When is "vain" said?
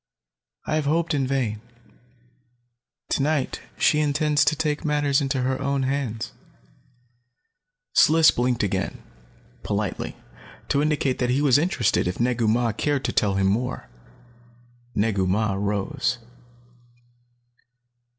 1.27-1.61